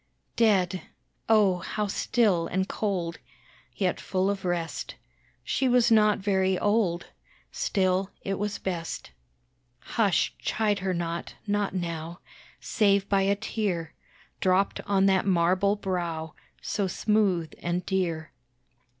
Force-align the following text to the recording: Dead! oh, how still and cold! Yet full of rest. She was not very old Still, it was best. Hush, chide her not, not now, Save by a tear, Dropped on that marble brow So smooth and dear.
Dead! 0.35 0.81
oh, 1.29 1.59
how 1.59 1.85
still 1.85 2.47
and 2.47 2.67
cold! 2.67 3.19
Yet 3.75 4.01
full 4.01 4.31
of 4.31 4.43
rest. 4.43 4.95
She 5.43 5.69
was 5.69 5.91
not 5.91 6.17
very 6.17 6.57
old 6.57 7.05
Still, 7.51 8.09
it 8.23 8.39
was 8.39 8.57
best. 8.57 9.11
Hush, 9.77 10.33
chide 10.39 10.79
her 10.79 10.95
not, 10.95 11.35
not 11.45 11.75
now, 11.75 12.19
Save 12.59 13.07
by 13.09 13.21
a 13.21 13.35
tear, 13.35 13.93
Dropped 14.39 14.81
on 14.87 15.05
that 15.05 15.27
marble 15.27 15.75
brow 15.75 16.33
So 16.63 16.87
smooth 16.87 17.53
and 17.59 17.85
dear. 17.85 18.31